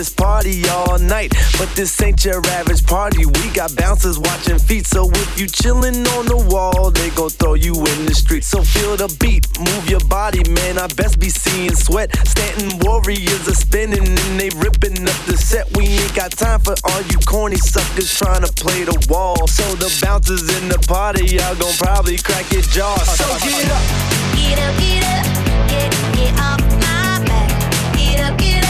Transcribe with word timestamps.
this 0.00 0.08
party 0.08 0.66
all 0.68 0.98
night, 0.98 1.30
but 1.58 1.68
this 1.76 2.00
ain't 2.02 2.24
your 2.24 2.40
average 2.56 2.84
party. 2.86 3.26
We 3.26 3.50
got 3.52 3.76
bouncers 3.76 4.18
watching 4.18 4.58
feet. 4.58 4.86
So 4.86 5.10
if 5.10 5.38
you 5.38 5.46
chillin' 5.46 6.06
on 6.16 6.24
the 6.24 6.40
wall, 6.48 6.90
they 6.90 7.10
gon' 7.10 7.28
throw 7.28 7.52
you 7.52 7.74
in 7.74 8.06
the 8.06 8.14
street. 8.14 8.44
So 8.44 8.62
feel 8.62 8.96
the 8.96 9.14
beat, 9.20 9.44
move 9.58 9.90
your 9.90 10.00
body, 10.08 10.40
man. 10.48 10.78
I 10.78 10.86
best 10.96 11.20
be 11.20 11.28
seeing 11.28 11.74
sweat. 11.74 12.16
Stanton 12.26 12.78
warriors 12.80 13.46
are 13.46 13.54
spinning 13.54 14.08
and 14.08 14.40
they 14.40 14.48
ripping 14.56 15.04
up 15.04 15.20
the 15.26 15.36
set. 15.36 15.68
We 15.76 15.84
ain't 15.84 16.14
got 16.14 16.30
time 16.32 16.60
for 16.60 16.74
all 16.84 17.02
you 17.02 17.18
corny 17.26 17.56
suckers 17.56 18.16
trying 18.16 18.42
to 18.42 18.52
play 18.54 18.84
the 18.84 18.96
wall. 19.10 19.46
So 19.48 19.64
the 19.76 19.90
bouncers 20.00 20.48
in 20.56 20.68
the 20.68 20.78
party, 20.88 21.36
y'all 21.36 21.54
gon' 21.56 21.74
probably 21.74 22.16
crack 22.16 22.50
your 22.52 22.62
jaw. 22.62 22.96
So 23.04 23.26
get 23.44 23.68
up, 23.68 23.84
get 24.32 24.58
up, 24.64 24.74
get 24.80 25.04
up, 25.04 25.24
get 25.68 25.90
get 26.16 26.32
off 26.40 26.60
my 26.80 27.20
back. 27.28 27.50
Get 27.96 28.20
up, 28.20 28.38
get 28.38 28.64
up, 28.64 28.69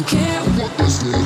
Don't 0.00 0.08
care 0.08 0.40
what 0.40 0.78
they 0.78 0.88
say. 0.88 1.19